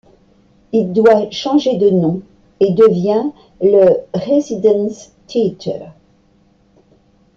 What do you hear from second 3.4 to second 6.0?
le Residenz-Theater.